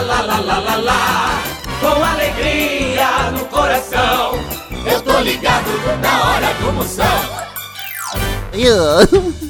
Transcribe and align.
lá, 0.00 0.20
lá, 0.22 0.40
lá, 0.40 0.58
lá, 0.58 0.76
lá, 0.76 1.42
com 1.80 2.04
alegria 2.04 3.30
no 3.32 3.44
coração. 3.46 4.38
Eu 4.86 5.00
tô 5.02 5.20
ligado 5.20 5.70
na 6.00 6.30
hora 6.30 6.54
do 6.54 6.72
moção. 6.72 7.44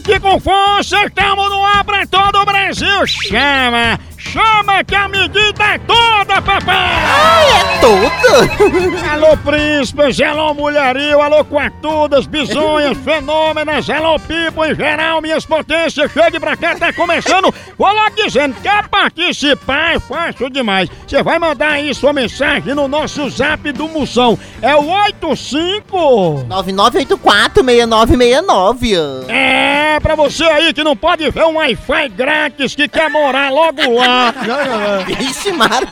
Que 0.05 0.19
com 0.21 0.41
força 0.41 1.05
estamos 1.05 1.51
no 1.51 1.65
ar 1.65 1.85
pra 1.85 2.07
todo 2.07 2.41
o 2.41 2.45
Brasil. 2.45 3.07
Chama, 3.07 3.99
chama 4.17 4.85
que 4.85 4.95
a 4.95 5.09
medida 5.09 5.65
é 5.65 5.79
toda 5.79 6.24
papai! 6.43 7.51
É 7.51 7.79
toda? 7.81 9.13
Alô, 9.13 9.37
príncipes, 9.37 10.21
alô, 10.21 10.55
mulherio, 10.55 11.21
alô, 11.21 11.45
quatudas, 11.45 12.27
bisonhas, 12.27 12.97
fenômenas, 12.99 13.89
alô, 13.91 14.19
pipo 14.19 14.65
em 14.65 14.75
geral, 14.75 15.21
minhas 15.21 15.45
potências, 15.47 16.11
chegue 16.11 16.41
pra 16.41 16.57
cá, 16.57 16.75
tá 16.77 16.93
começando. 16.93 17.55
Vou 17.79 17.93
logo 17.93 18.17
dizendo, 18.17 18.57
quer 18.61 18.89
participar? 18.89 19.95
É 19.95 19.99
fácil 19.99 20.49
demais. 20.51 20.89
Você 21.07 21.23
vai 21.23 21.39
mandar 21.39 21.73
aí 21.73 21.95
sua 21.95 22.13
mensagem 22.13 22.75
no 22.75 22.89
nosso 22.89 23.29
zap 23.31 23.71
do 23.73 23.89
Moção. 23.89 24.39
É 24.61 24.75
o 24.75 24.87
85... 24.87 26.45
9984-6969. 26.49 29.29
É, 29.29 29.99
pra 30.01 30.15
você 30.15 30.45
aí 30.45 30.73
que 30.73 30.83
não 30.85 30.97
pode 30.97 31.29
ver 31.31 31.45
um 31.45 31.57
Wi-Fi 31.57 32.09
grátis, 32.09 32.75
que 32.75 32.89
quer 32.89 33.11
morar 33.11 33.51
logo 33.53 33.81
lá. 33.95 34.33
Vixe, 35.07 35.53
Maria. 35.53 35.89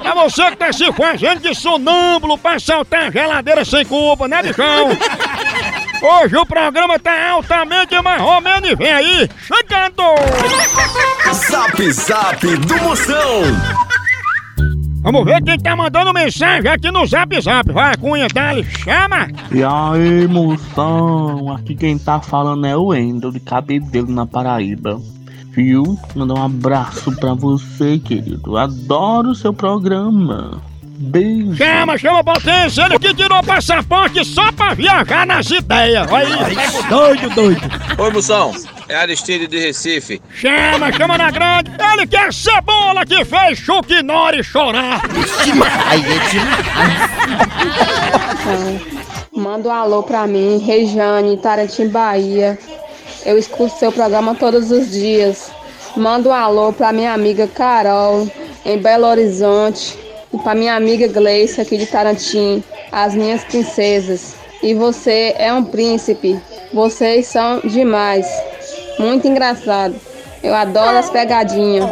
Pra 0.00 0.14
você 0.14 0.50
que 0.50 0.56
tá 0.56 0.72
se 0.72 0.92
fazendo 0.92 1.40
de 1.40 1.54
sonâmbulo 1.54 2.38
pra 2.38 2.58
saltar 2.58 3.08
a 3.08 3.10
geladeira 3.10 3.64
sem 3.64 3.84
culpa, 3.84 4.26
né, 4.26 4.42
bichão? 4.42 4.88
Hoje 6.02 6.36
o 6.36 6.46
programa 6.46 6.98
tá 6.98 7.30
altamente 7.30 8.00
marromeno 8.00 8.66
e 8.66 8.74
vem 8.74 8.90
aí, 8.90 9.28
chegando! 9.38 10.02
Zap 11.32 11.92
Zap 11.92 12.46
do 12.46 12.76
Moção. 12.82 13.42
Vamos 15.02 15.24
ver 15.24 15.42
quem 15.42 15.58
tá 15.58 15.74
mandando 15.74 16.12
mensagem 16.12 16.70
aqui 16.70 16.90
no 16.90 17.06
Zap 17.06 17.40
Zap. 17.40 17.72
Vai, 17.72 17.96
Cunha, 17.96 18.28
dale, 18.28 18.64
chama! 18.64 19.28
E 19.50 19.62
aí, 19.62 20.26
moção? 20.28 21.54
Aqui 21.54 21.74
quem 21.74 21.98
tá 21.98 22.20
falando 22.20 22.66
é 22.66 22.76
o 22.76 22.86
Wendel 22.86 23.30
de 23.30 23.40
Cabedelo 23.40 24.10
na 24.10 24.26
Paraíba. 24.26 25.00
Viu? 25.60 25.98
Mandar 26.16 26.34
um 26.34 26.44
abraço 26.44 27.14
pra 27.16 27.34
você, 27.34 27.98
querido. 27.98 28.56
Adoro 28.56 29.28
o 29.30 29.34
seu 29.34 29.52
programa. 29.52 30.62
Beijo. 30.82 31.54
Chama, 31.54 31.98
chama 31.98 32.24
potência, 32.24 32.82
ele 32.82 32.98
que 32.98 33.14
tirou 33.14 33.42
passaporte 33.42 34.24
só 34.24 34.50
pra 34.52 34.72
viajar 34.72 35.26
nas 35.26 35.50
ideias. 35.50 36.10
Olha 36.10 36.46
aí, 36.46 36.56
o 36.56 36.88
doido, 36.88 37.30
doido. 37.34 37.60
Oi, 37.98 38.10
moção. 38.10 38.54
É 38.88 38.96
Aristide 38.96 39.46
de 39.46 39.58
Recife. 39.58 40.20
Chama, 40.34 40.90
chama 40.92 41.18
na 41.18 41.30
grande. 41.30 41.70
Ele 41.92 42.06
que 42.06 42.16
é 42.16 42.32
cebola 42.32 43.04
que 43.04 43.22
fez 43.24 43.58
Chuck 43.58 44.02
Norris 44.02 44.46
chorar. 44.46 45.02
Vixe, 45.08 45.52
Maria. 45.54 46.20
Manda 49.34 49.68
um 49.68 49.72
alô 49.72 50.02
pra 50.02 50.26
mim, 50.26 50.58
Rejane, 50.58 51.36
Tarantim, 51.36 51.88
Bahia. 51.88 52.58
Eu 53.24 53.38
escuto 53.38 53.78
seu 53.78 53.92
programa 53.92 54.34
todos 54.34 54.70
os 54.70 54.90
dias. 54.90 55.50
Manda 55.96 56.28
um 56.28 56.32
alô 56.32 56.72
pra 56.72 56.92
minha 56.92 57.12
amiga 57.12 57.46
Carol, 57.46 58.28
em 58.64 58.78
Belo 58.78 59.06
Horizonte. 59.06 59.98
E 60.32 60.38
pra 60.38 60.54
minha 60.54 60.74
amiga 60.74 61.08
Gleice, 61.08 61.60
aqui 61.60 61.76
de 61.76 61.86
Tarantim. 61.86 62.62
As 62.90 63.14
minhas 63.14 63.44
princesas. 63.44 64.34
E 64.62 64.74
você 64.74 65.34
é 65.38 65.52
um 65.52 65.64
príncipe. 65.64 66.40
Vocês 66.72 67.26
são 67.26 67.60
demais. 67.60 68.26
Muito 68.98 69.26
engraçado. 69.26 69.94
Eu 70.42 70.54
adoro 70.54 70.96
as 70.96 71.10
pegadinhas. 71.10 71.88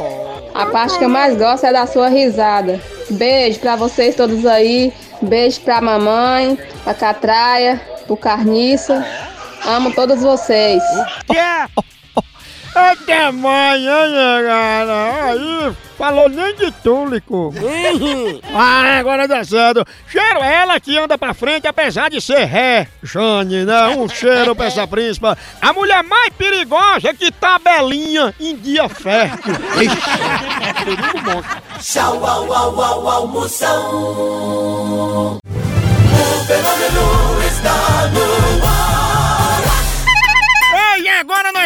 A 0.54 0.66
parte 0.66 0.98
que 0.98 1.04
eu 1.04 1.08
mais 1.08 1.36
gosto 1.36 1.66
é 1.66 1.72
da 1.72 1.86
sua 1.86 2.08
risada. 2.08 2.80
Beijo 3.10 3.60
pra 3.60 3.76
vocês 3.76 4.14
todos 4.14 4.44
aí. 4.46 4.92
Beijo 5.20 5.60
pra 5.60 5.80
mamãe, 5.80 6.58
pra 6.84 6.94
Catraia, 6.94 7.80
pro 8.06 8.16
Carniça. 8.16 9.04
Amo 9.64 9.92
todos 9.92 10.20
vocês. 10.20 10.82
Yeah. 11.30 11.68
Até 12.74 13.24
amanhã, 13.24 14.42
cara. 14.46 15.24
Aí, 15.24 15.72
falou 15.96 16.28
nem 16.28 16.54
de 16.54 16.70
túlico. 16.70 17.52
ah, 18.54 18.98
agora 18.98 19.26
dá 19.26 19.42
certo. 19.42 19.84
Cheiro 20.06 20.40
ela 20.42 20.78
que 20.78 20.96
anda 20.96 21.18
pra 21.18 21.34
frente, 21.34 21.66
apesar 21.66 22.08
de 22.08 22.20
ser 22.20 22.44
ré. 22.44 22.86
Jane, 23.02 23.64
né? 23.64 23.88
Um 23.88 24.08
cheiro 24.08 24.54
pra 24.54 24.66
essa 24.66 24.86
príncipa. 24.86 25.36
A 25.60 25.72
mulher 25.72 26.04
mais 26.04 26.32
perigosa 26.34 27.12
que 27.14 27.32
tá 27.32 27.58
belinha 27.58 28.32
em 28.38 28.56
dia 28.56 28.88
fértil. 28.88 29.54
Tchau, 31.80 32.24
au, 32.24 32.52
au, 32.52 32.80
au, 32.80 33.08
au, 33.08 33.26
moção. 33.26 33.80
O 35.34 36.44
fenômeno 36.46 37.42
está 37.46 38.08
no 38.12 38.64
ar. 38.64 38.67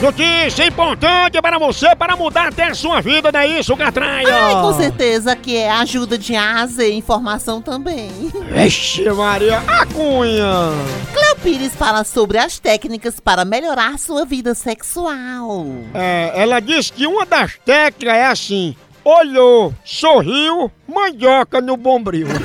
Notícia 0.00 0.64
importante 0.64 1.42
para 1.42 1.58
você, 1.58 1.96
para 1.96 2.14
mudar 2.14 2.46
até 2.46 2.68
a 2.68 2.74
sua 2.74 3.00
vida, 3.00 3.32
não 3.32 3.40
é 3.40 3.48
isso, 3.48 3.76
Catraia? 3.76 4.32
Ai, 4.32 4.54
com 4.54 4.72
certeza 4.72 5.34
que 5.34 5.56
é 5.56 5.68
ajuda 5.68 6.16
de 6.16 6.36
asa 6.36 6.84
e 6.84 6.94
informação 6.94 7.60
também. 7.60 8.08
Vixe 8.52 9.10
Maria, 9.10 9.58
a 9.66 9.84
cunha! 9.86 10.70
Cleo 11.12 11.36
Pires 11.42 11.74
fala 11.74 12.04
sobre 12.04 12.38
as 12.38 12.60
técnicas 12.60 13.18
para 13.18 13.44
melhorar 13.44 13.98
sua 13.98 14.24
vida 14.24 14.54
sexual. 14.54 15.66
É, 15.92 16.30
ela 16.32 16.60
disse 16.60 16.92
que 16.92 17.04
uma 17.04 17.26
das 17.26 17.58
técnicas 17.64 18.14
é 18.14 18.26
assim, 18.26 18.76
olhou, 19.04 19.74
sorriu, 19.84 20.70
mandioca 20.86 21.60
no 21.60 21.76
bombril. 21.76 22.28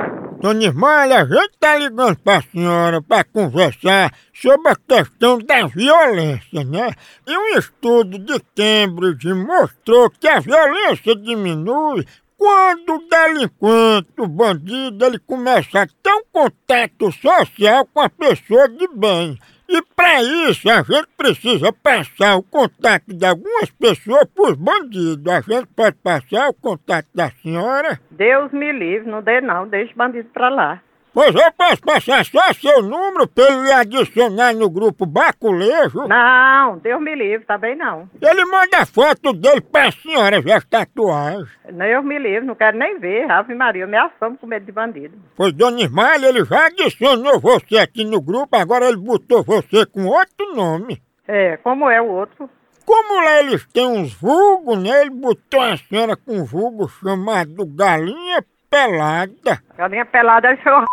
Dona 0.44 0.62
Ismaia, 0.62 1.22
a 1.22 1.24
gente 1.24 1.56
tá 1.58 1.74
ligando 1.74 2.18
pra 2.18 2.42
senhora 2.42 3.00
pra 3.00 3.24
conversar 3.24 4.12
sobre 4.34 4.72
a 4.72 4.76
questão 4.76 5.38
da 5.38 5.66
violência, 5.66 6.62
né? 6.62 6.92
E 7.26 7.34
um 7.34 7.56
estudo 7.56 8.18
de 8.18 8.38
Cambridge 8.54 9.32
mostrou 9.32 10.10
que 10.10 10.28
a 10.28 10.40
violência 10.40 11.16
diminui 11.16 12.04
quando 12.36 12.90
o 12.90 13.08
delinquente, 13.08 14.12
o 14.18 14.26
bandido, 14.26 15.06
ele 15.06 15.18
começa 15.18 15.80
a 15.80 15.86
ter 15.86 16.12
um 16.12 16.24
contato 16.30 17.10
social 17.10 17.86
com 17.86 18.00
a 18.00 18.10
pessoa 18.10 18.68
de 18.68 18.86
bem. 18.88 19.38
E 19.68 19.80
para 19.96 20.22
isso 20.22 20.68
a 20.70 20.82
gente 20.82 21.08
precisa 21.16 21.72
passar 21.72 22.36
o 22.36 22.42
contato 22.42 23.12
de 23.12 23.24
algumas 23.24 23.70
pessoas 23.70 24.26
para 24.34 24.50
os 24.50 24.56
bandidos. 24.56 25.26
A 25.32 25.40
gente 25.40 25.66
pode 25.74 25.96
passar 25.96 26.48
o 26.48 26.54
contato 26.54 27.08
da 27.14 27.30
senhora? 27.30 28.00
Deus 28.10 28.52
me 28.52 28.72
livre, 28.72 29.10
não 29.10 29.22
dê 29.22 29.40
não, 29.40 29.66
deixa 29.66 29.92
o 29.92 29.96
bandido 29.96 30.28
pra 30.30 30.48
lá. 30.48 30.82
Pois 31.14 31.32
eu 31.32 31.52
posso 31.52 31.80
passar 31.80 32.24
só 32.24 32.52
seu 32.54 32.82
número 32.82 33.28
para 33.28 33.44
ele 33.44 33.62
lhe 33.62 33.72
adicionar 33.72 34.52
no 34.52 34.68
grupo 34.68 35.06
Baculejo. 35.06 36.08
Não, 36.08 36.76
Deus 36.78 37.00
me 37.00 37.14
livre, 37.14 37.46
tá 37.46 37.56
bem 37.56 37.76
não. 37.76 38.10
Ele 38.20 38.44
manda 38.46 38.84
foto 38.84 39.32
dele 39.32 39.60
pra 39.60 39.92
senhora 39.92 40.40
ver 40.40 40.54
as 40.54 40.64
tatuagens. 40.64 41.48
Deus 41.70 42.04
me 42.04 42.18
livre, 42.18 42.44
não 42.44 42.56
quero 42.56 42.76
nem 42.76 42.98
ver. 42.98 43.30
Ave 43.30 43.54
Maria, 43.54 43.84
eu 43.84 43.88
me 43.88 43.96
assomo 43.96 44.36
com 44.36 44.48
medo 44.48 44.66
de 44.66 44.72
bandido. 44.72 45.16
Pois, 45.36 45.52
dona 45.52 45.82
Ismael, 45.82 46.24
ele 46.24 46.44
já 46.44 46.66
adicionou 46.66 47.38
você 47.38 47.78
aqui 47.78 48.04
no 48.04 48.20
grupo, 48.20 48.56
agora 48.56 48.86
ele 48.86 48.96
botou 48.96 49.44
você 49.44 49.86
com 49.86 50.06
outro 50.06 50.52
nome. 50.56 51.00
É, 51.28 51.56
como 51.58 51.88
é 51.88 52.02
o 52.02 52.08
outro? 52.08 52.50
Como 52.84 53.24
lá 53.24 53.38
eles 53.38 53.64
têm 53.72 53.86
uns 53.86 54.12
vulgos, 54.14 54.82
né? 54.82 55.02
Ele 55.02 55.10
botou 55.10 55.60
a 55.60 55.76
senhora 55.76 56.16
com 56.16 56.38
um 56.38 56.44
vulgo 56.44 56.88
chamado 56.88 57.64
Galinha 57.66 58.44
Pelada. 58.68 59.62
Galinha 59.78 60.04
pelada 60.04 60.48
é 60.48 60.56
seu 60.56 60.84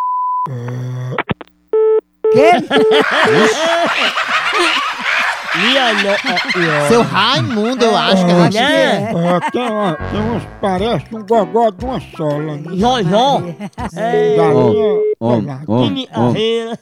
No... 0.49 1.17
Seu 6.87 7.03
Raimundo, 7.03 7.85
eu 7.85 7.95
acho 7.95 8.25
que 8.25 8.57
é. 8.57 9.11
Ó, 9.13 9.39
tem, 9.51 9.69
ó, 9.69 9.93
tem 9.93 10.21
uns, 10.21 10.43
parece 10.59 11.15
um 11.15 11.23
gogó 11.25 11.69
de 11.69 11.85
uma 11.85 11.99
sola. 12.17 12.55
Né? 12.55 12.63
Jojo. 12.73 13.55
É. 13.95 14.35
Galinha 14.35 15.01
Homem, 15.19 15.59
homem, 15.67 16.09
homem. 16.15 16.73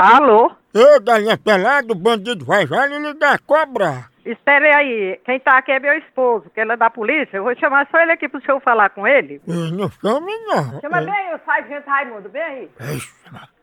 Alô? 0.00 0.50
Ô, 0.74 1.00
Galinha 1.02 1.36
Pelada, 1.36 1.92
o 1.92 1.94
bandido 1.94 2.42
vai 2.42 2.66
já 2.66 2.86
lhe 2.86 2.98
ligar 3.00 3.38
cobrar. 3.40 4.08
Espere 4.24 4.74
aí, 4.74 5.20
quem 5.26 5.38
tá 5.40 5.58
aqui 5.58 5.72
é 5.72 5.78
meu 5.78 5.92
esposo, 5.98 6.48
que 6.54 6.58
ele 6.58 6.72
é 6.72 6.76
da 6.76 6.88
polícia. 6.88 7.36
Eu 7.36 7.44
vou 7.44 7.54
chamar 7.56 7.86
só 7.90 7.98
ele 8.00 8.12
aqui 8.12 8.26
pro 8.26 8.40
senhor 8.40 8.58
falar 8.62 8.88
com 8.90 9.06
ele. 9.06 9.42
Ei, 9.46 9.70
Não 9.72 9.90
chame 9.90 10.32
não. 10.46 10.80
Chama 10.80 11.02
bem 11.02 11.12
aí 11.12 11.34
o 11.34 11.40
sargento 11.44 11.86
Raimundo, 11.86 12.30
bem 12.30 12.42
aí. 12.42 12.70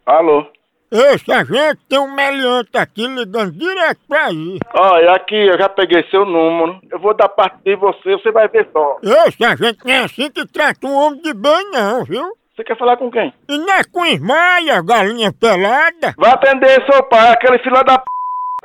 Alô? 0.05 0.45
Esse 0.91 1.31
agente 1.31 1.79
tem 1.89 1.97
um 1.97 2.13
meliante 2.13 2.77
aqui 2.77 3.07
ligando 3.07 3.51
direto 3.53 3.99
pra 4.07 4.25
aí. 4.27 4.59
Olha, 4.75 5.13
aqui 5.13 5.35
eu 5.35 5.57
já 5.57 5.67
peguei 5.67 6.03
seu 6.11 6.23
número. 6.23 6.79
Eu 6.91 6.99
vou 6.99 7.15
dar 7.15 7.29
parte 7.29 7.57
de 7.63 7.75
você, 7.75 8.11
você 8.11 8.31
vai 8.31 8.47
ver 8.47 8.69
só. 8.71 8.99
Esse 9.01 9.43
agente 9.43 9.79
não 9.83 9.91
é 9.91 10.03
assim 10.03 10.29
que 10.29 10.45
trata 10.45 10.85
um 10.85 10.93
homem 10.93 11.19
de 11.19 11.33
bem 11.33 11.71
não, 11.71 12.03
viu? 12.05 12.37
Você 12.57 12.63
quer 12.63 12.77
falar 12.79 12.97
com 12.97 13.11
quem? 13.11 13.31
E 13.47 13.55
não 13.55 13.71
é 13.71 13.83
com 13.83 14.03
Ismaia, 14.03 14.81
galinha 14.81 15.31
pelada. 15.31 16.15
Vai 16.17 16.31
atender 16.31 16.83
seu 16.91 17.03
pai, 17.03 17.29
aquele 17.31 17.59
filho 17.59 17.83
da 17.83 17.99
p... 17.99 18.05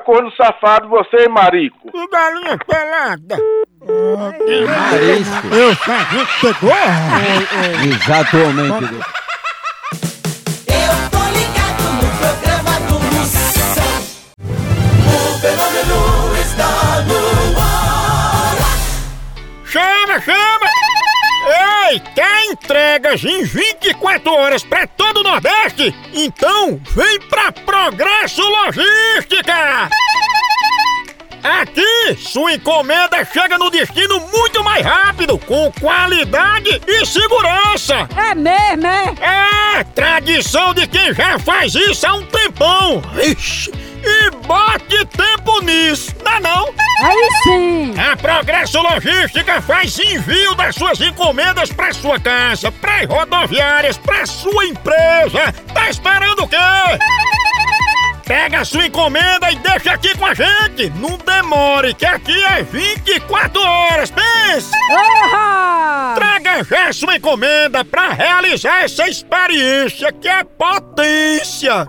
corno 0.03 0.33
safado, 0.35 0.89
você, 0.89 1.29
marico. 1.29 1.91
E 1.93 2.09
galinha 2.09 2.57
pelada. 2.67 3.37
Marisco. 4.17 5.47
Esse 5.55 5.91
agente 5.91 6.41
pegou? 6.41 6.73
Exatamente. 7.85 8.95
Eu 10.69 10.95
tô 11.11 11.23
ligado 11.37 11.85
no 12.01 12.09
programa 12.17 12.75
do 12.89 12.97
Moção. 13.15 13.93
O 15.05 15.39
fenômeno 15.39 16.01
está 16.41 16.73
no 17.03 17.21
ar. 17.61 18.57
Chama, 19.67 20.17
chama! 20.23 20.62
Ei, 21.93 22.01
quer 22.15 22.47
entregas 22.47 23.23
em 23.23 23.45
24 23.45 24.33
horas 24.33 24.65
pra 24.65 24.87
todo 24.87 25.21
o 25.21 25.23
Nordeste? 25.23 25.95
Então 26.15 26.81
vem 26.95 27.21
pra 27.29 27.53
Progresso 27.53 28.41
Logística! 28.41 29.91
Aqui, 31.45 32.17
sua 32.17 32.55
encomenda 32.55 33.23
chega 33.27 33.59
no 33.59 33.69
destino 33.69 34.21
muito 34.29 34.65
mais 34.65 34.87
rápido, 34.87 35.37
com 35.37 35.71
qualidade 35.73 36.81
e 36.87 37.05
segurança! 37.05 38.09
É 38.17 38.35
mesmo, 38.35 38.87
é? 38.87 39.81
É, 39.81 39.85
tradição 39.85 40.73
de 40.73 40.87
quem 40.87 41.13
já 41.13 41.39
faz 41.41 41.75
isso 41.75 42.07
há 42.07 42.15
um 42.15 42.25
tempão! 42.25 43.03
Ixi, 43.23 43.71
e 43.71 44.31
bote 44.47 45.05
tempo 45.05 45.63
nisso, 45.63 46.11
não 46.25 46.33
é 46.33 46.41
não? 46.41 46.92
Aí 47.03 47.29
sim! 47.43 47.95
A 47.99 48.17
Progresso 48.17 48.81
Logística 48.81 49.61
faz 49.61 49.99
envio 49.99 50.55
das 50.55 50.77
suas 50.77 51.01
encomendas 51.01 51.73
para 51.73 51.93
sua 51.93 52.21
casa, 52.21 52.71
para 52.71 53.05
rodoviárias, 53.07 53.99
para 53.99 54.25
sua 54.25 54.67
empresa. 54.67 55.53
Tá 55.75 55.91
esperando 55.91 56.45
o 56.45 56.49
quê? 56.49 56.57
Pega 58.25 58.61
a 58.61 58.65
sua 58.65 58.87
encomenda 58.87 59.51
e 59.51 59.57
deixa 59.57 59.93
aqui 59.93 60.17
com 60.17 60.25
a 60.25 60.33
gente. 60.33 60.91
Não 60.91 61.19
demore, 61.19 61.93
que 61.93 62.07
aqui 62.07 62.41
é 62.45 62.63
24 62.63 63.61
horas. 63.61 64.13
Pensa! 64.13 64.71
Ahá! 64.93 66.15
Traga 66.15 66.63
já 66.63 66.93
sua 66.93 67.17
encomenda 67.17 67.85
para 67.85 68.13
realizar 68.13 68.85
essa 68.85 69.09
experiência 69.09 70.13
que 70.13 70.29
é 70.29 70.45
potência. 70.45 71.89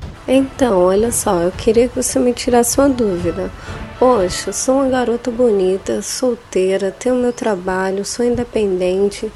Então, 0.27 0.83
olha 0.83 1.11
só, 1.11 1.41
eu 1.41 1.51
queria 1.51 1.89
que 1.89 1.95
você 1.95 2.19
me 2.19 2.31
tirasse 2.31 2.77
uma 2.77 2.87
dúvida. 2.87 3.51
Poxa, 3.97 4.53
sou 4.53 4.75
uma 4.75 4.89
garota 4.89 5.31
bonita, 5.31 6.01
solteira, 6.01 6.91
tenho 6.91 7.15
meu 7.15 7.33
trabalho, 7.33 8.05
sou 8.05 8.25
independente, 8.25 9.31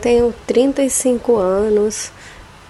tenho 0.00 0.34
35 0.46 1.36
anos, 1.36 2.10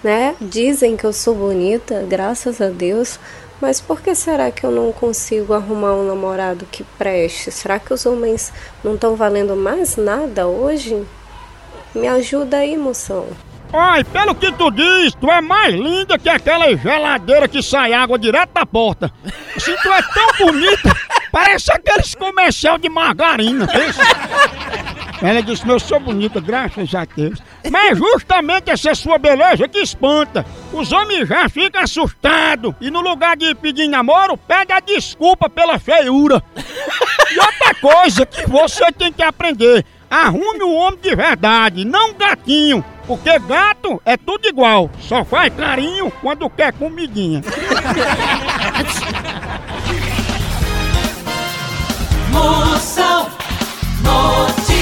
né? 0.03 0.35
Dizem 0.39 0.95
que 0.95 1.05
eu 1.05 1.13
sou 1.13 1.33
bonita, 1.33 2.05
graças 2.07 2.61
a 2.61 2.69
Deus, 2.69 3.19
mas 3.59 3.81
por 3.81 4.01
que 4.01 4.13
será 4.13 4.51
que 4.51 4.63
eu 4.63 4.71
não 4.71 4.91
consigo 4.91 5.53
arrumar 5.53 5.95
um 5.95 6.07
namorado 6.07 6.67
que 6.71 6.83
preste? 6.97 7.51
Será 7.51 7.79
que 7.79 7.93
os 7.93 8.05
homens 8.05 8.53
não 8.83 8.93
estão 8.93 9.15
valendo 9.15 9.55
mais 9.55 9.95
nada 9.95 10.47
hoje? 10.47 11.03
Me 11.93 12.07
ajuda 12.07 12.57
aí, 12.57 12.77
moção. 12.77 13.25
Ai, 13.77 14.05
pelo 14.05 14.33
que 14.33 14.49
tu 14.53 14.71
diz, 14.71 15.13
tu 15.15 15.29
é 15.29 15.41
mais 15.41 15.75
linda 15.75 16.17
que 16.17 16.29
aquela 16.29 16.73
geladeira 16.77 17.45
que 17.45 17.61
sai 17.61 17.91
água 17.91 18.17
direto 18.17 18.53
da 18.53 18.65
porta. 18.65 19.11
Assim, 19.53 19.75
tu 19.83 19.91
é 19.91 20.01
tão 20.01 20.47
bonita, 20.47 20.95
parece 21.29 21.73
aqueles 21.73 22.15
comercial 22.15 22.77
de 22.77 22.87
margarina. 22.87 23.67
Ela 25.21 25.41
disse, 25.41 25.67
eu 25.67 25.77
sou 25.77 25.99
bonita, 25.99 26.39
graças 26.39 26.95
a 26.95 27.03
Deus. 27.03 27.41
Mas 27.69 27.97
justamente 27.97 28.71
essa 28.71 28.95
sua 28.95 29.17
beleza 29.17 29.67
que 29.67 29.79
espanta. 29.79 30.45
Os 30.71 30.93
homens 30.93 31.27
já 31.27 31.49
ficam 31.49 31.81
assustados 31.81 32.73
e 32.79 32.89
no 32.89 33.01
lugar 33.01 33.35
de 33.35 33.53
pedir 33.55 33.89
namoro, 33.89 34.37
pede 34.37 34.71
a 34.71 34.79
desculpa 34.79 35.49
pela 35.49 35.77
feiura. 35.79 36.41
E 37.29 37.39
outra 37.39 37.75
coisa 37.75 38.25
que 38.25 38.49
você 38.49 38.89
tem 38.93 39.11
que 39.11 39.23
aprender, 39.23 39.85
arrume 40.09 40.63
um 40.63 40.75
homem 40.75 40.99
de 41.01 41.13
verdade, 41.13 41.83
não 41.83 42.11
um 42.11 42.13
gatinho. 42.13 42.85
Porque 43.07 43.37
gato 43.39 44.01
é 44.03 44.17
tudo 44.17 44.47
igual, 44.47 44.89
só 44.99 45.23
faz 45.23 45.53
carinho 45.53 46.11
quando 46.21 46.49
quer 46.49 46.73
comidinha. 46.73 47.41
Moção 52.31 53.29
Notícias. 54.01 54.75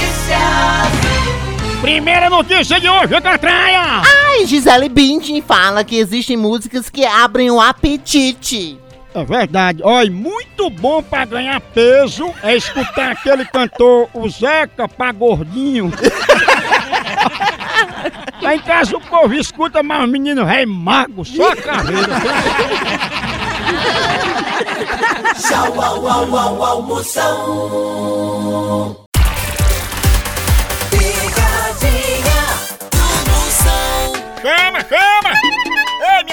Primeira 1.82 2.30
notícia 2.30 2.80
de 2.80 2.88
hoje, 2.88 3.20
Catraia! 3.20 4.02
Ai, 4.06 4.46
Gisele 4.46 4.88
Bündchen 4.88 5.42
fala 5.42 5.84
que 5.84 5.98
existem 5.98 6.38
músicas 6.38 6.90
que 6.90 7.06
abrem 7.06 7.52
o 7.52 7.60
apetite. 7.60 8.80
É 9.14 9.24
verdade. 9.24 9.82
Olha, 9.84 10.10
muito 10.10 10.70
bom 10.70 11.04
pra 11.04 11.26
ganhar 11.26 11.60
peso 11.60 12.34
é 12.42 12.56
escutar 12.56 13.12
aquele 13.12 13.46
cantor, 13.46 14.10
o 14.14 14.28
Zeca 14.30 14.88
pra 14.88 15.12
gordinho. 15.12 15.92
Lá 18.44 18.56
em 18.56 18.60
casa 18.60 18.98
o 18.98 19.02
povo 19.02 19.34
escuta, 19.34 19.82
mas 19.82 20.04
o 20.04 20.08
menino 20.08 20.42
é 20.42 20.66
mago, 20.66 21.24
só 21.24 21.54
a 21.54 21.56
carreira. 21.56 22.20
Tchau, 25.40 25.82
au, 25.82 26.06
au, 26.10 26.36
au, 26.38 26.64
au, 26.64 26.82
Moção. 26.82 27.38
Pegadinha 30.92 32.44
do 32.92 32.98
Moção. 33.32 34.14
Chama, 34.42 34.82
chama! 34.90 35.53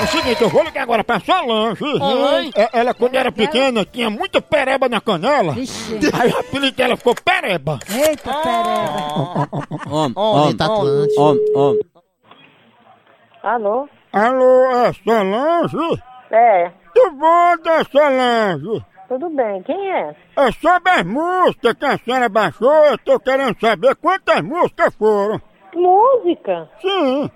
É 0.00 0.04
o 0.04 0.06
seguinte, 0.06 0.42
eu 0.42 0.48
vou 0.48 0.62
ligar 0.62 0.82
agora 0.82 1.02
pra 1.02 1.18
Solange. 1.18 1.82
Oi. 1.84 2.50
É, 2.54 2.78
Ela, 2.78 2.94
quando 2.94 3.16
era 3.16 3.32
pequena, 3.32 3.84
tinha 3.84 4.08
muita 4.08 4.40
pereba 4.40 4.88
na 4.88 5.00
canela. 5.00 5.54
Aí 5.54 6.30
o 6.32 6.38
apelido 6.38 6.76
dela 6.76 6.96
ficou 6.96 7.14
pereba. 7.16 7.78
Eita, 7.90 8.32
pereba. 8.32 9.48
Homem, 9.90 10.12
Homem, 10.16 10.56
tá 10.56 10.66
Atlântico. 10.66 11.20
homem, 11.20 11.52
homem. 11.56 11.80
Alô? 13.42 13.88
Alô, 14.12 14.70
é 14.70 14.92
Solange? 14.92 16.02
É, 16.30 16.70
Tudo 16.94 17.16
bom, 17.16 17.54
Solange? 17.90 18.84
tudo 19.08 19.30
bem. 19.30 19.62
Quem 19.62 19.90
é? 19.90 20.14
É 20.36 20.52
sobre 20.52 20.90
as 20.92 21.02
músicas 21.04 21.72
que 21.74 21.84
a 21.86 21.98
senhora 21.98 22.28
baixou, 22.28 22.70
eu 22.84 22.98
tô 22.98 23.18
querendo 23.18 23.58
saber 23.58 23.96
quantas 23.96 24.42
músicas 24.42 24.94
foram. 24.96 25.40
Música? 25.74 26.68
Sim, 26.82 27.30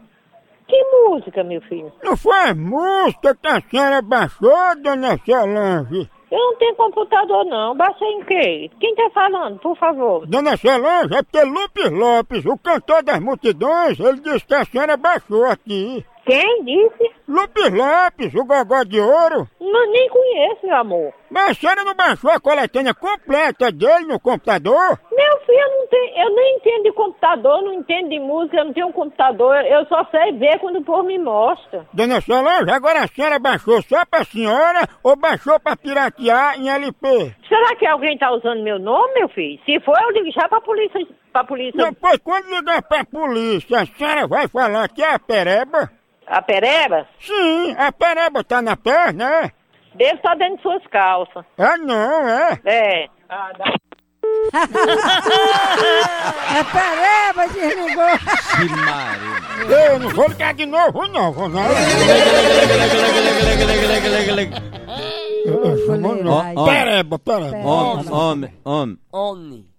Que 0.67 0.85
música, 0.85 1.43
meu 1.45 1.61
filho? 1.63 1.93
não 2.03 2.17
foi 2.17 2.37
as 2.37 2.57
músicas 2.57 3.37
que 3.41 3.49
a 3.49 3.61
senhora 3.61 4.03
baixou, 4.03 4.77
dona 4.83 5.19
Solange? 5.25 6.11
Eu 6.31 6.39
não 6.39 6.57
tenho 6.57 6.75
computador, 6.77 7.45
não. 7.45 7.77
Baixei 7.77 8.09
em 8.09 8.25
quê? 8.25 8.71
Quem 8.81 8.95
tá 8.95 9.11
falando, 9.13 9.59
por 9.59 9.77
favor? 9.77 10.27
Dona 10.27 10.57
Solange, 10.57 11.15
é 11.15 11.23
porque 11.23 11.43
Lupes 11.45 11.91
Lopes, 11.91 12.47
o 12.47 12.57
cantor 12.57 13.03
das 13.03 13.21
multidões, 13.21 14.01
ele 14.01 14.21
disse 14.21 14.47
que 14.47 14.55
a 14.55 14.65
senhora 14.65 14.97
baixou 14.97 15.45
aqui. 15.45 16.03
Quem 16.25 16.65
disse? 16.65 17.11
Lupes 17.27 17.71
Lopes, 17.73 18.35
o 18.35 18.45
gogó 18.45 18.85
de 18.85 19.01
ouro. 19.01 19.49
Não, 19.61 19.91
nem 19.91 20.09
conheço, 20.09 20.67
meu 20.67 20.77
amor. 20.77 21.13
Mas 21.31 21.51
a 21.51 21.55
senhora 21.55 21.83
não 21.83 21.95
baixou 21.95 22.31
a 22.31 22.39
coletânea 22.39 22.95
completa 22.95 23.73
dele 23.73 24.07
no 24.07 24.21
computador? 24.21 25.01
Meu 25.11 25.41
filho, 25.41 25.59
eu 25.59 25.79
não, 25.79 25.87
tenho, 25.89 26.19
eu 26.19 26.35
nem 26.35 26.57
entendo 26.57 26.83
de 26.85 26.93
computador, 26.93 27.63
não 27.63 27.73
entendo 27.73 28.09
de 28.11 28.21
música, 28.21 28.59
eu 28.59 28.65
não 28.67 28.73
tenho 28.73 28.87
um 28.89 28.93
computador. 28.93 29.57
Eu 29.65 29.85
só 29.87 30.05
sei 30.11 30.33
ver 30.33 30.59
quando 30.61 30.77
o 30.77 30.85
povo 30.85 31.05
me 31.05 31.19
mostra. 31.19 31.87
Dona 31.93 32.21
Solange, 32.21 32.71
agora 32.71 33.03
a 33.03 33.09
senhora 33.09 33.39
baixou 33.39 33.81
só 33.83 34.05
pra 34.05 34.25
senhora 34.25 34.87
ou 35.03 35.17
baixou 35.17 35.59
pra 35.59 35.75
piratear 35.77 36.61
em 36.61 36.69
LP? 36.71 37.35
Será 37.49 37.75
que 37.77 37.87
alguém 37.87 38.17
tá 38.19 38.31
usando 38.31 38.63
meu 38.63 38.79
nome, 38.79 39.15
meu 39.15 39.29
filho? 39.31 39.59
Se 39.65 39.81
for, 39.81 39.97
eu 40.03 40.11
ligo 40.11 40.31
já 40.33 40.49
pra 40.49 40.61
polícia. 40.61 41.01
Pra 41.33 41.45
polícia. 41.45 41.83
Depois, 41.83 42.19
quando 42.19 42.51
ligar 42.51 42.83
pra 42.83 43.05
polícia, 43.07 43.81
a 43.81 43.87
senhora 43.87 44.29
vai 44.29 44.47
falar 44.49 44.89
que 44.89 45.03
é 45.03 45.15
a 45.15 45.19
pereba? 45.19 45.91
A 46.27 46.41
pereba? 46.43 47.07
Sim, 47.21 47.75
a 47.79 47.93
pereba 47.93 48.43
tá 48.45 48.63
na 48.63 48.77
perna, 48.77 49.25
é? 49.45 49.51
Deve 49.95 50.15
estar 50.15 50.35
dentro 50.37 50.57
de 50.57 50.63
suas 50.63 50.87
calças. 50.87 51.45
Ah, 51.59 51.77
não, 51.77 52.29
é? 52.29 52.61
É. 52.65 53.09
É 56.53 56.65
pereba, 56.65 57.49
desligou. 57.49 58.05
Eu 59.69 59.99
não 59.99 60.11
vou 60.11 60.29
ligar 60.29 60.55
de 60.55 60.67
novo, 60.67 61.07
não, 61.09 61.33
vou 61.33 61.49
não. 61.49 61.63
Pereba, 66.65 67.19
pereba. 67.19 67.57
Homem, 67.59 68.11
homem, 68.13 68.55
homem. 68.65 68.99
Homem. 69.11 69.72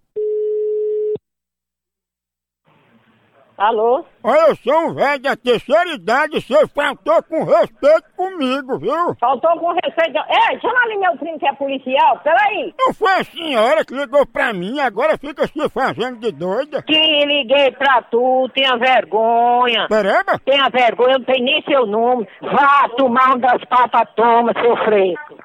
Alô? 3.64 4.04
Olha, 4.22 4.50
eu 4.50 4.56
sou 4.58 4.78
um 4.90 4.94
velho 4.94 5.22
da 5.22 5.38
terceira 5.38 5.94
idade, 5.94 6.42
você 6.42 6.68
faltou 6.68 7.24
com 7.24 7.46
respeito 7.46 8.04
comigo, 8.18 8.78
viu? 8.78 9.16
Faltou 9.18 9.58
com 9.58 9.72
respeito. 9.72 10.18
Ei, 10.18 10.60
chama 10.60 10.82
ali 10.84 10.98
meu 10.98 11.18
primo 11.18 11.40
que 11.40 11.48
é 11.48 11.54
policial. 11.54 12.20
Peraí. 12.20 12.76
Não 12.78 12.94
foi 12.94 13.12
a 13.14 13.24
senhora 13.24 13.86
que 13.86 13.96
ligou 13.96 14.26
pra 14.26 14.52
mim, 14.52 14.82
agora 14.82 15.18
fica 15.18 15.48
se 15.48 15.70
fazendo 15.70 16.20
de 16.20 16.34
doida. 16.34 16.82
Que 16.84 17.26
liguei 17.26 17.72
pra 17.72 18.02
tu, 18.02 18.50
tenha 18.54 18.76
vergonha. 18.76 19.88
Pereba? 19.88 20.38
Tenha 20.44 20.68
vergonha, 20.70 21.20
não 21.20 21.26
tem 21.26 21.42
nem 21.42 21.62
seu 21.64 21.86
nome. 21.86 22.28
Vá 22.42 22.90
tomar 22.98 23.36
um 23.36 23.40
das 23.40 23.64
papas, 23.64 24.10
toma, 24.18 24.52
seu 24.62 24.76
fresco. 24.84 25.36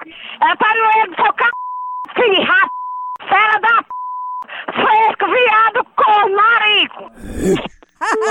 É 0.41 0.55
para 0.57 1.09
o 1.09 1.15
seu 1.15 1.25
c... 1.25 2.21
filho 2.21 2.35
de 2.35 2.41
rato, 2.41 2.71
fera 3.29 3.59
da 3.61 3.81
p... 3.81 3.87
fresco, 4.73 5.25
viado, 5.25 5.85
com 5.95 6.35
marico. 6.35 7.78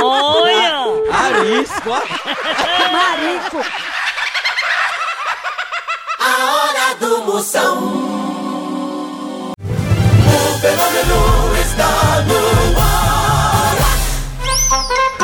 Olha! 0.08 0.86
Arisco. 1.12 1.90
Marico! 2.92 3.62
A 6.18 6.54
hora 6.54 6.94
do 6.98 7.24
Moção. 7.24 7.76
O 9.58 10.58
fenômeno 10.60 11.56
está 11.60 12.22
no 12.22 12.38
ar. 12.80 12.98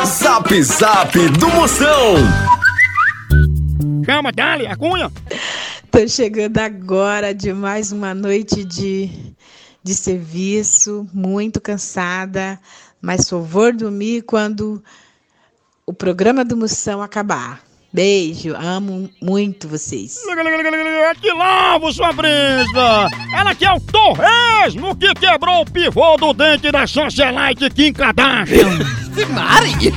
Zap 0.05 0.63
Zap 0.63 1.29
do 1.29 1.49
Moção. 1.49 2.15
Chama, 4.05 4.31
Dali, 4.31 4.67
a 4.67 4.75
cunha. 4.75 5.11
Tô 5.89 6.07
chegando 6.07 6.59
agora 6.59 7.33
de 7.33 7.51
mais 7.53 7.91
uma 7.91 8.13
noite 8.13 8.63
de, 8.63 9.09
de 9.83 9.95
serviço, 9.95 11.07
muito 11.11 11.59
cansada, 11.59 12.59
mas 13.05 13.27
só 13.27 13.37
vou 13.37 13.71
dormir 13.71 14.23
quando 14.23 14.83
o 15.85 15.93
programa 15.93 16.43
do 16.43 16.57
Moção 16.57 17.03
acabar. 17.03 17.61
Beijo, 17.93 18.55
amo 18.55 19.07
muito 19.21 19.67
vocês. 19.67 20.19
Que 21.21 21.31
lavo, 21.31 21.93
sua 21.93 22.11
brisa! 22.11 23.07
Ela 23.37 23.53
que 23.53 23.63
é 23.63 23.71
o 23.71 23.79
torresmo 23.79 24.95
que 24.95 25.13
quebrou 25.13 25.61
o 25.61 25.71
pivô 25.71 26.17
do 26.17 26.33
dente 26.33 26.71
da 26.71 26.87
socialite 26.87 27.69
Kim 27.69 27.93
Kardashian. 27.93 28.79
Mari! 29.29 29.91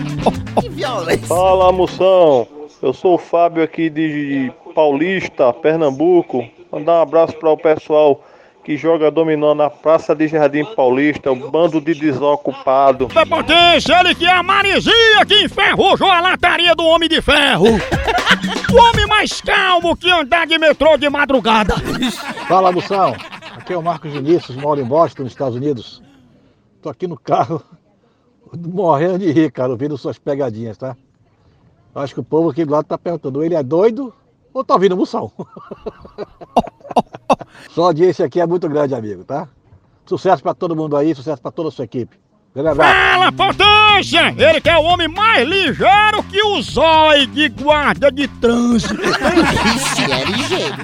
que 0.62 0.68
violência! 0.70 1.26
Fala, 1.26 1.70
moção. 1.70 2.48
Eu 2.80 2.94
sou 2.94 3.16
o 3.16 3.18
Fábio 3.18 3.62
aqui 3.62 3.90
de 3.90 4.50
Paulista, 4.74 5.52
Pernambuco. 5.52 6.48
Mandar 6.72 7.00
um 7.00 7.02
abraço 7.02 7.36
para 7.36 7.50
o 7.50 7.58
pessoal 7.58 8.24
que 8.64 8.78
joga 8.78 9.10
dominó 9.10 9.54
na 9.54 9.68
Praça 9.68 10.14
de 10.14 10.26
Jardim 10.26 10.64
Paulista, 10.64 11.30
o 11.30 11.50
bando 11.50 11.82
de 11.82 11.94
desocupado. 11.94 13.06
Da 13.08 13.26
potência, 13.26 14.00
ele 14.00 14.14
que 14.14 14.24
é 14.24 14.32
a 14.32 14.42
Marizia 14.42 15.26
que 15.28 15.44
enferrujou 15.44 16.10
a 16.10 16.18
lataria 16.18 16.74
do 16.74 16.82
Homem 16.86 17.06
de 17.06 17.20
Ferro. 17.20 17.66
o 17.66 18.76
homem 18.76 19.06
mais 19.06 19.42
calmo 19.42 19.94
que 19.94 20.10
andar 20.10 20.46
de 20.46 20.58
metrô 20.58 20.96
de 20.96 21.10
madrugada. 21.10 21.74
Fala, 22.48 22.72
Moção. 22.72 23.14
Aqui 23.54 23.74
é 23.74 23.76
o 23.76 23.82
Marcos 23.82 24.12
Vinícius, 24.12 24.56
moro 24.56 24.80
em 24.80 24.84
Boston, 24.84 25.24
nos 25.24 25.32
Estados 25.32 25.56
Unidos. 25.56 26.02
Tô 26.80 26.88
aqui 26.88 27.06
no 27.06 27.18
carro, 27.18 27.62
morrendo 28.56 29.18
de 29.18 29.30
rir, 29.30 29.52
cara, 29.52 29.72
ouvindo 29.72 29.98
suas 29.98 30.18
pegadinhas, 30.18 30.78
tá? 30.78 30.96
Acho 31.94 32.14
que 32.14 32.20
o 32.20 32.24
povo 32.24 32.48
aqui 32.48 32.64
do 32.64 32.72
lado 32.72 32.86
tá 32.86 32.96
perguntando, 32.96 33.44
ele 33.44 33.54
é 33.54 33.62
doido 33.62 34.12
ou 34.54 34.64
tá 34.64 34.74
ouvindo 34.74 34.96
Moção? 34.96 35.30
Sua 37.70 37.86
audiência 37.86 38.24
aqui 38.24 38.40
é 38.40 38.46
muito 38.46 38.68
grande, 38.68 38.94
amigo, 38.94 39.24
tá? 39.24 39.48
Sucesso 40.06 40.42
pra 40.42 40.54
todo 40.54 40.76
mundo 40.76 40.96
aí, 40.96 41.14
sucesso 41.14 41.40
pra 41.40 41.50
toda 41.50 41.68
a 41.68 41.72
sua 41.72 41.84
equipe. 41.84 42.16
Fala, 42.54 43.32
potência! 43.32 44.32
Ele 44.38 44.60
que 44.60 44.70
é 44.70 44.78
o 44.78 44.82
homem 44.84 45.08
mais 45.08 45.48
ligeiro 45.48 46.22
que 46.30 46.40
o 46.40 46.62
zói 46.62 47.26
de 47.26 47.48
guarda 47.48 48.12
de 48.12 48.28
trânsito. 48.28 48.94
Ixi, 48.94 50.12
é 50.12 50.24
ligeiro. 50.24 50.76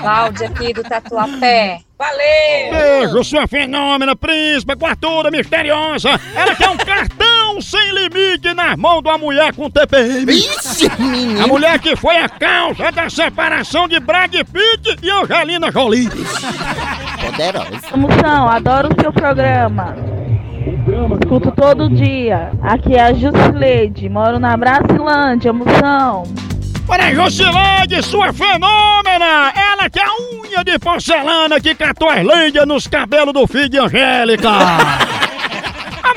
Cláudia 0.00 0.46
aqui 0.46 0.72
do 0.72 0.84
Tatuapé. 0.84 1.80
Valeu! 1.98 2.70
Beijo, 2.70 3.24
sua 3.24 3.48
fenômena, 3.48 4.14
príncipe, 4.14 4.76
quartura 4.76 5.28
misteriosa. 5.28 6.10
Ela 6.36 6.54
quer 6.54 6.70
um 6.70 6.76
cartão 6.76 7.23
sem 7.60 7.92
limite 7.92 8.54
nas 8.54 8.76
mãos 8.76 9.02
de 9.02 9.08
uma 9.08 9.18
mulher 9.18 9.54
com 9.54 9.70
TPM. 9.70 10.32
Ixi, 10.32 10.90
menino. 10.98 11.44
A 11.44 11.46
mulher 11.46 11.78
que 11.78 11.96
foi 11.96 12.16
a 12.16 12.28
causa 12.28 12.90
da 12.92 13.08
separação 13.08 13.88
de 13.88 13.98
Brad 14.00 14.32
Pitt 14.32 14.98
e 15.02 15.10
Angelina 15.10 15.70
Jolie. 15.70 16.08
Poderosa. 17.20 17.96
Moção, 17.96 18.48
adoro 18.48 18.88
o 18.88 19.00
seu 19.00 19.12
programa. 19.12 19.96
Escuto 21.22 21.50
todo 21.52 21.88
dia. 21.90 22.52
Aqui 22.62 22.94
é 22.94 23.02
a 23.02 23.12
Jusileide, 23.12 24.08
moro 24.08 24.38
na 24.38 24.56
Bracilândia, 24.56 25.52
Moção. 25.52 26.24
Para 26.86 27.14
Jocilande, 27.14 28.02
sua 28.02 28.32
fenômena! 28.32 29.52
Ela 29.54 29.88
que 29.90 29.98
é 29.98 30.04
a 30.04 30.14
unha 30.34 30.62
de 30.62 30.78
porcelana 30.78 31.58
que 31.58 31.74
catou 31.74 32.10
as 32.10 32.22
lendas 32.22 32.66
nos 32.66 32.86
cabelos 32.86 33.32
do 33.32 33.46
filho 33.46 33.68
de 33.70 33.78
Angélica! 33.78 34.50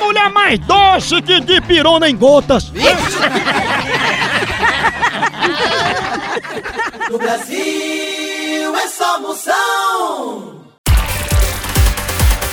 A 0.07 0.09
mulher 0.09 0.29
mais 0.29 0.57
doce 0.59 1.21
que 1.21 1.41
de 1.41 1.59
pirona 1.59 2.07
em 2.09 2.15
gotas! 2.15 2.71
No 7.09 7.17
Brasil 7.17 8.75
é 8.75 8.87
só 8.87 9.19
moção. 9.19 10.61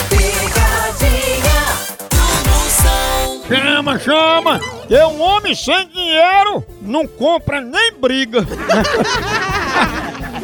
Picadinha 0.08 1.64
do 2.11 2.50
moção. 2.50 3.42
Chama, 3.49 3.99
chama! 3.99 4.61
Que 4.87 4.96
um 4.96 5.20
homem 5.20 5.54
sem 5.54 5.88
dinheiro 5.88 6.64
não 6.82 7.06
compra 7.06 7.61
nem 7.61 7.92
briga! 7.94 8.46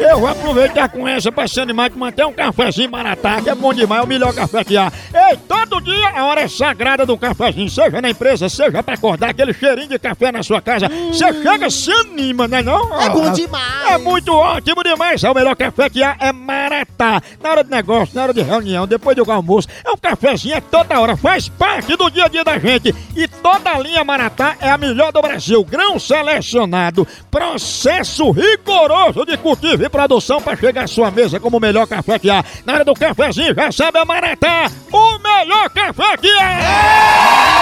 Eu 0.00 0.18
vou 0.18 0.28
aproveitar 0.28 0.88
com 0.88 1.06
essa 1.06 1.30
pra 1.30 1.46
se 1.46 1.60
animar 1.60 1.90
que 1.90 1.98
manter 1.98 2.24
um 2.24 2.32
cafezinho 2.32 2.90
maratá, 2.90 3.38
que 3.42 3.50
é 3.50 3.54
bom 3.54 3.74
demais, 3.74 4.00
é 4.00 4.04
o 4.04 4.08
melhor 4.08 4.32
café 4.34 4.64
que 4.64 4.74
há. 4.74 4.90
Ei, 5.12 5.36
todo 5.46 5.78
dia 5.78 6.08
a 6.08 6.24
hora 6.24 6.40
é 6.40 6.48
sagrada 6.48 7.04
do 7.04 7.18
cafezinho, 7.18 7.68
seja 7.68 8.00
na 8.00 8.08
empresa, 8.08 8.48
seja 8.48 8.82
pra 8.82 8.94
acordar 8.94 9.28
aquele 9.30 9.52
cheirinho 9.52 9.88
de 9.88 9.98
café 9.98 10.32
na 10.32 10.42
sua 10.42 10.62
casa. 10.62 10.88
Você 10.88 11.42
chega, 11.42 11.68
se 11.68 11.92
anima, 11.92 12.48
né 12.48 12.62
não? 12.62 12.98
É 12.98 13.10
bom 13.10 13.30
demais. 13.30 13.90
É 13.90 13.98
muito 13.98 14.32
ótimo 14.32 14.82
demais, 14.82 15.22
é 15.22 15.30
o 15.30 15.34
melhor 15.34 15.54
café 15.54 15.90
que 15.90 16.02
há, 16.02 16.16
é 16.18 16.32
maratá. 16.32 17.20
Na 17.42 17.50
hora 17.50 17.62
de 17.62 17.70
negócio, 17.70 18.14
na 18.14 18.22
hora 18.22 18.32
de 18.32 18.40
reunião, 18.40 18.86
depois 18.86 19.14
do 19.14 19.30
almoço, 19.30 19.68
é 19.84 19.90
um 19.90 19.98
cafezinho, 19.98 20.54
é 20.54 20.62
toda 20.62 20.98
hora, 20.98 21.14
faz 21.14 21.46
parte 21.50 21.94
do 21.94 22.08
dia 22.10 22.24
a 22.24 22.28
dia 22.28 22.42
da 22.42 22.58
gente. 22.58 22.94
E 23.14 23.28
toda 23.28 23.70
a 23.70 23.78
linha 23.78 24.02
maratá 24.02 24.56
é 24.60 24.70
a 24.70 24.78
melhor 24.78 25.12
do 25.12 25.20
Brasil, 25.20 25.62
grão 25.62 25.98
selecionado, 25.98 27.06
processo 27.30 28.30
rigoroso 28.30 29.26
de 29.26 29.36
cultivo 29.36 29.89
produção 29.90 30.40
para 30.40 30.56
chegar 30.56 30.84
à 30.84 30.86
sua 30.86 31.10
mesa 31.10 31.38
como 31.40 31.56
o 31.58 31.60
melhor 31.60 31.86
café 31.86 32.18
que 32.18 32.30
há. 32.30 32.42
Na 32.64 32.74
hora 32.74 32.84
do 32.84 32.94
cafezinho, 32.94 33.54
já 33.54 33.70
sabe 33.72 33.98
a 33.98 34.04
Maratá, 34.04 34.70
o 34.92 35.18
melhor 35.18 35.68
café 35.70 36.16
que 36.16 36.30
há! 36.38 37.60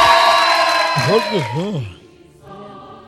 Vou 1.09 1.21
dizer, 1.21 1.99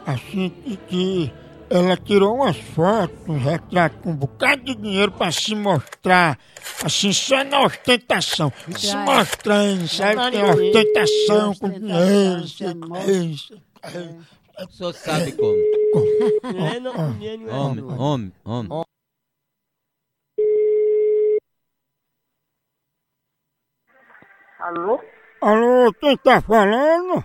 assim 0.06 0.50
que- 0.88 1.32
ela 1.72 1.96
tirou 1.96 2.34
umas 2.34 2.56
fotos, 2.56 3.16
um 3.28 3.38
retrato 3.38 3.96
com 4.02 4.10
um 4.10 4.16
bocado 4.16 4.64
de 4.64 4.74
dinheiro 4.74 5.12
para 5.12 5.30
se 5.30 5.54
mostrar, 5.54 6.36
assim, 6.84 7.12
só 7.12 7.44
na 7.44 7.60
ostentação. 7.62 8.52
Se 8.76 8.96
mostrando, 8.96 9.86
sabe? 9.86 10.16
Tem 10.32 10.42
ostentação 10.42 11.54
com 11.54 11.68
dinheiro. 11.70 12.42
O 14.58 14.72
senhor 14.72 14.92
sabe 14.94 15.30
como. 15.32 15.54
Homem, 17.50 17.84
homem, 17.84 18.32
homem. 18.44 18.68
Alô? 24.60 25.00
Alô, 25.40 25.92
quem 25.94 26.16
tá 26.18 26.40
falando? 26.42 27.24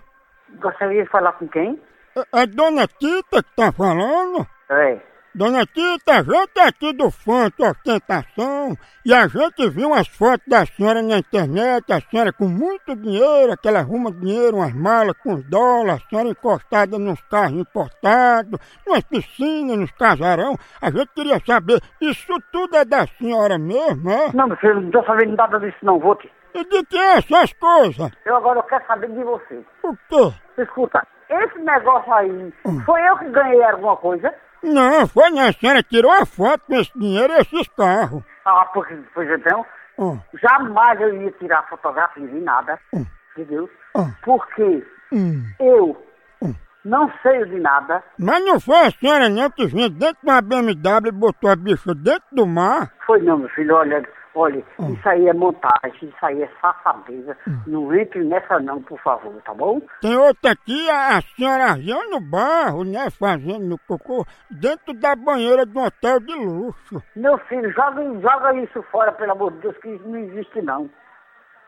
Gostaria 0.62 1.04
de 1.04 1.10
falar 1.10 1.34
com 1.34 1.48
quem? 1.50 1.80
É, 2.16 2.44
é 2.44 2.46
Dona 2.46 2.88
Tita 2.88 3.44
que 3.44 3.56
tá 3.56 3.74
falando? 3.74 4.48
É. 4.70 4.98
Dona 5.34 5.66
Tita, 5.66 6.14
a 6.14 6.24
gente 6.24 6.58
é 6.58 6.66
aqui 6.66 6.94
do 6.94 7.12
Fanto 7.12 7.62
Ostentação 7.62 8.78
e 9.06 9.14
a 9.14 9.28
gente 9.28 9.70
viu 9.70 9.90
umas 9.90 10.08
fotos 10.08 10.48
da 10.48 10.66
senhora 10.66 11.02
na 11.02 11.18
internet, 11.18 11.92
a 11.92 12.00
senhora 12.00 12.32
com 12.32 12.48
muito 12.48 12.96
dinheiro, 12.96 13.58
que 13.62 13.68
ela 13.68 13.80
arruma 13.80 14.14
dinheiro, 14.14 14.56
umas 14.56 14.74
malas 14.74 15.18
com 15.22 15.34
os 15.34 15.44
dólares, 15.50 16.02
a 16.06 16.10
senhora 16.10 16.30
encostada 16.30 16.98
nos 16.98 17.20
carros 17.24 17.60
importados, 17.60 18.58
nas 18.88 19.04
piscinas, 19.04 19.78
nos 19.78 19.92
casarão. 19.92 20.56
A 20.82 20.90
gente 20.90 21.10
queria 21.14 21.38
saber, 21.46 21.82
isso 22.00 22.34
tudo 22.54 22.78
é 22.78 22.86
da 22.86 23.06
senhora 23.06 23.58
mesmo, 23.58 24.10
é? 24.10 24.32
Não, 24.34 24.48
meu 24.48 24.56
filho, 24.56 24.80
não 24.80 24.90
tô 24.90 25.04
sabendo 25.04 25.36
nada 25.36 25.60
disso 25.60 25.80
não, 25.84 26.00
vou 26.00 26.16
te. 26.16 26.32
E 26.56 26.64
de 26.64 26.86
que 26.86 26.98
é 26.98 27.18
essas 27.18 27.52
coisas? 27.54 28.12
Eu 28.26 28.36
agora 28.38 28.64
quero 28.64 28.86
saber 28.88 29.10
de 29.10 29.24
você. 29.24 29.64
O 29.84 29.96
quê? 30.10 30.34
Escuta, 30.62 31.06
esse 31.30 31.60
negócio 31.60 32.14
aí, 32.14 32.54
foi 32.86 33.02
eu 33.10 33.18
que 33.18 33.30
ganhei 33.30 33.62
alguma 33.64 33.98
coisa? 33.98 34.34
Não, 34.64 35.06
foi 35.08 35.30
não, 35.32 35.48
a 35.48 35.52
senhora 35.54 35.84
tirou 35.84 36.12
a 36.12 36.26
foto 36.26 36.62
com 36.66 36.76
esse 36.76 36.98
dinheiro 36.98 37.34
e 37.34 37.42
esses 37.42 37.68
carros. 37.70 38.24
Ah, 38.46 38.66
porque, 38.74 38.96
pois 39.14 39.30
então, 39.30 39.66
Hum. 40.00 40.20
jamais 40.42 41.00
eu 41.02 41.22
ia 41.22 41.32
tirar 41.34 41.68
fotografia 41.70 42.26
de 42.28 42.40
nada, 42.40 42.80
Hum. 42.94 43.06
porque 44.24 44.86
Hum. 45.12 45.44
eu 45.60 46.06
não 46.86 47.12
sei 47.22 47.46
de 47.46 47.60
nada. 47.60 48.02
Mas 48.18 48.44
não 48.46 48.60
foi 48.60 48.78
a 48.80 48.92
senhora 48.92 49.28
não 49.30 49.50
que 49.52 49.66
vinha 49.68 49.90
dentro 49.90 50.18
de 50.24 50.30
uma 50.30 50.42
BMW 50.42 51.08
e 51.08 51.12
botou 51.12 51.50
a 51.50 51.56
bicha 51.56 51.94
dentro 51.96 52.24
do 52.32 52.46
mar? 52.46 52.92
Foi 53.06 53.22
não, 53.22 53.38
meu 53.40 53.50
filho, 53.50 53.76
olha, 53.76 54.08
olha, 54.36 54.64
isso 54.90 55.10
aí 55.10 55.28
é 55.28 55.34
montagem, 55.34 56.10
isso 56.10 56.26
aí 56.26 56.44
é 56.44 56.50
safadeza. 56.62 57.38
Não 57.66 57.94
entre 57.96 58.24
nessa 58.24 58.60
não, 58.60 58.82
por 58.82 59.00
favor, 59.00 59.34
tá 59.44 59.54
bom? 59.54 59.82
Tem 60.02 60.16
outra 60.16 60.52
aqui, 60.52 60.90
a, 60.90 61.18
a 61.18 61.22
senhora 61.22 61.76
no 62.10 62.20
barro, 62.20 62.84
né, 62.84 63.10
fazendo 63.10 63.66
no 63.66 63.78
cocô, 63.88 64.26
dentro 64.52 64.94
da 64.94 65.16
banheira 65.16 65.66
de 65.66 65.78
um 65.78 65.84
hotel 65.84 66.20
de 66.20 66.36
luxo. 66.36 67.02
Meu 67.16 67.38
filho, 67.40 67.72
joga, 67.72 68.04
joga 68.20 68.54
isso 68.56 68.84
fora, 68.92 69.12
pelo 69.14 69.32
amor 69.32 69.52
de 69.54 69.60
Deus, 69.60 69.78
que 69.78 69.90
isso 69.90 70.08
não 70.08 70.18
existe 70.18 70.62
não. 70.62 70.90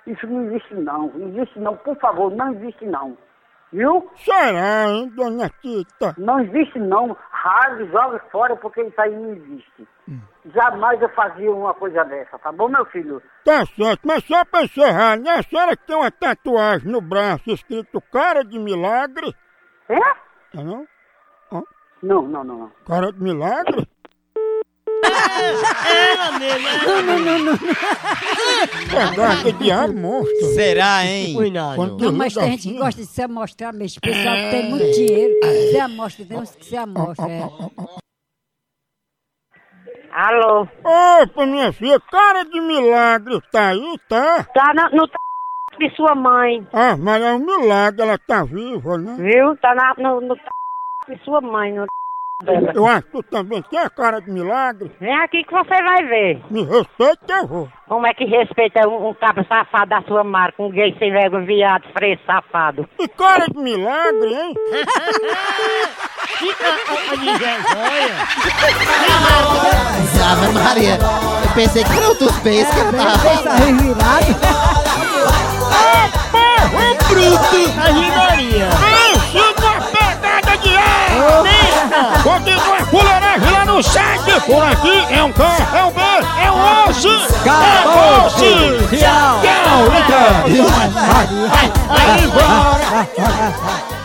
Isso 0.06 0.26
não 0.28 0.46
existe 0.46 0.74
não, 0.76 1.08
não 1.08 1.28
existe 1.30 1.60
não, 1.60 1.76
por 1.78 1.98
favor, 1.98 2.32
não 2.32 2.54
existe 2.54 2.86
não. 2.86 3.18
Viu? 3.72 4.10
Será, 4.16 4.88
hein, 4.88 5.12
dona 5.14 5.50
Tita? 5.62 6.16
Não 6.18 6.40
existe 6.40 6.80
não. 6.80 7.18
Rasgue, 7.30 7.92
joga 7.92 8.20
fora, 8.32 8.56
porque 8.56 8.82
isso 8.82 9.02
aí 9.02 9.14
não 9.14 9.34
existe. 9.34 9.88
Jamais 10.54 11.02
eu 11.02 11.10
fazia 11.10 11.52
uma 11.52 11.74
coisa 11.74 12.04
dessa, 12.06 12.40
tá 12.40 12.52
bom, 12.52 12.70
meu 12.70 12.86
filho? 12.86 13.22
Tá 13.44 13.66
certo, 13.66 14.02
mas 14.06 14.24
só 14.24 14.46
pra 14.46 14.64
encerrar, 14.64 15.18
né, 15.18 15.32
a 15.32 15.44
senhora 15.44 15.76
que 15.76 15.86
tem 15.86 15.96
uma 15.96 16.12
tatuagem 16.12 16.90
no 16.90 17.02
braço 17.02 17.50
escrito 17.52 18.02
cara 18.12 18.44
de 18.44 18.58
milagre? 18.58 19.36
É? 19.90 20.00
Tá 20.54 20.64
não? 20.64 20.88
Não, 22.02 22.22
não, 22.22 22.44
não, 22.44 22.58
não. 22.60 22.72
Cara 22.86 23.12
de 23.12 23.22
milagre? 23.22 23.88
Ela 25.04 26.40
mesmo. 26.40 26.68
Não, 26.88 27.02
não, 27.02 27.20
não, 27.20 27.40
não. 27.40 27.58
Pedaço 28.88 29.54
de 29.54 30.00
monstro. 30.00 30.46
Será, 30.54 31.06
hein? 31.06 31.36
Quando 31.76 32.06
Não, 32.06 32.14
mas 32.14 32.34
tem 32.34 32.52
gente 32.52 32.62
que 32.62 32.70
assim, 32.70 32.78
gosta 32.78 33.02
de 33.02 33.08
se 33.08 33.22
amostrar 33.22 33.74
mesmo. 33.74 33.98
O 33.98 34.02
pessoal 34.02 34.36
que 34.36 34.50
tem 34.52 34.70
muito 34.70 34.92
dinheiro, 34.92 35.34
se 35.72 35.80
amostra, 35.80 36.26
tem 36.26 36.38
uns 36.38 36.56
que 36.56 36.66
se 36.66 36.78
amostram. 36.78 37.30
É. 37.30 37.50
Alô? 40.20 40.68
Opa, 40.84 41.46
minha 41.46 41.72
filha, 41.72 42.00
cara 42.00 42.44
de 42.44 42.60
milagre, 42.60 43.40
tá 43.52 43.68
aí, 43.68 44.00
tá? 44.10 44.44
Tá 44.46 44.74
na- 44.74 44.90
no 44.90 45.08
t... 45.08 45.14
de 45.78 45.96
sua 45.96 46.16
mãe. 46.16 46.68
Ah, 46.74 46.98
mas 46.98 47.22
é 47.22 47.34
um 47.36 47.46
milagre, 47.46 48.02
ela 48.02 48.18
tá 48.18 48.44
viva, 48.44 48.98
né? 48.98 49.16
Viu? 49.20 49.56
Tá 49.58 49.76
na, 49.76 49.94
no, 50.00 50.20
no 50.22 50.36
de 51.08 51.24
sua 51.24 51.40
mãe. 51.40 51.72
No 51.74 51.86
dela. 52.44 52.72
Eu 52.74 52.88
acho 52.88 53.04
que 53.04 53.12
tu 53.12 53.22
também 53.24 53.62
tem 53.62 53.78
a 53.78 53.92
cara 53.92 54.20
de 54.20 54.32
milagre. 54.32 54.92
Vem 55.00 55.16
aqui 55.18 55.44
que 55.44 55.52
você 55.54 55.84
vai 55.84 56.04
ver. 56.08 56.42
Me 56.50 56.64
respeita 56.64 57.34
eu 57.34 57.48
vou. 57.48 57.70
Como 57.88 58.08
é 58.08 58.14
que 58.16 58.26
respeita 58.26 58.88
um, 58.90 59.10
um 59.10 59.14
cabra 59.14 59.46
safado 59.48 59.90
da 59.92 60.02
sua 60.02 60.24
marca, 60.24 60.64
um 60.64 60.72
gay 60.72 60.96
sem 60.98 61.12
vergonha, 61.12 61.46
viado, 61.46 61.88
freio, 61.94 62.20
safado. 62.26 62.90
Que 62.98 63.08
cara 63.08 63.46
de 63.46 63.58
milagre, 63.60 64.34
hein? 64.34 64.54
Ave 70.30 70.48
Maria, 70.52 71.00
eu 71.02 71.50
pensei 71.56 71.84
que 71.84 71.92
era 71.92 72.10
outros 72.10 72.32
peixes 72.40 72.72
que 72.72 72.80
eu 72.80 72.94
tava. 72.94 73.18
Porra, 76.32 76.94
bruto! 77.10 77.62
A 77.80 77.86
rimaria! 77.92 78.70
Uma 79.34 79.82
pegada 79.88 80.58
de 80.58 80.78
ar! 80.78 82.22
Continua 82.22 82.78
a 82.78 82.86
fuleiragem 82.86 83.52
lá 83.52 83.66
no 83.66 83.82
site! 83.82 84.40
Por 84.46 84.64
aqui 84.64 85.08
é 85.12 85.24
um 85.24 85.34
K, 85.34 85.44
é 85.74 85.84
um 85.86 85.92
B, 85.92 86.02
é 86.44 86.52
um 86.52 86.88
osso! 86.88 87.08
É 87.08 87.18
osso! 88.28 88.40
Tchau. 88.96 89.42
Tchau! 89.42 89.80
Então! 89.98 90.28
Vai, 90.70 90.90
vai, 91.50 91.68
vai 91.88 92.20
embora! 92.24 93.97